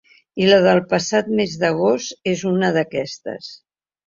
[0.43, 3.39] I la del passat mes d’agost n’és una d’aquesta.